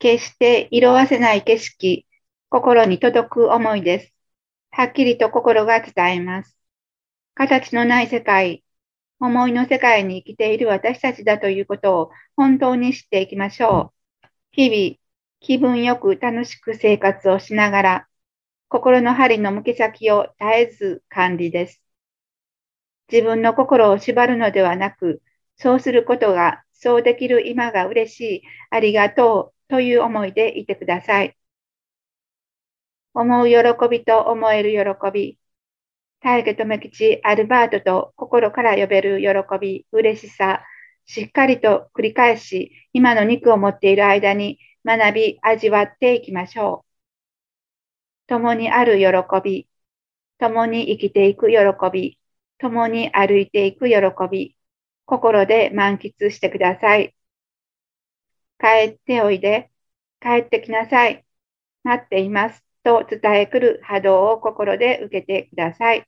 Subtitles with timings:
[0.00, 2.06] 決して色あせない景色、
[2.48, 4.14] 心に届く思いです。
[4.70, 6.56] はっきりと心が伝えます。
[7.34, 8.64] 形のない世界、
[9.20, 13.92] 思いの世界に生きている私たちだということを本当に知っていきましょ
[14.24, 14.26] う。
[14.52, 14.96] 日々、
[15.40, 18.08] 気分よく楽しく生活をしながら、
[18.68, 21.82] 心の針の向け先を絶えず管理です。
[23.12, 25.20] 自分の心を縛るのではなく、
[25.56, 31.36] そうすることが、そうできる今が嬉しい、ありがとうという思いでいてください。
[33.14, 33.56] 思う喜
[33.90, 35.38] びと思える喜び、
[36.20, 40.64] 大家留吉、アルバートと心から呼べる喜び、嬉しさ、
[41.06, 48.28] しっかりと繰り返し、今の肉を持っている間に学び、味わっていきましょう。
[48.28, 49.06] 共にある喜
[49.42, 49.68] び、
[50.38, 51.56] 共に生きていく喜
[51.92, 52.18] び、
[52.58, 53.96] 共に歩いていく喜
[54.30, 54.56] び、
[55.06, 57.14] 心で満喫してください。
[58.60, 59.70] 帰っておいで、
[60.20, 61.24] 帰ってきなさい。
[61.84, 62.64] 待っています。
[62.84, 66.06] と伝えくる波動を心で受けてください。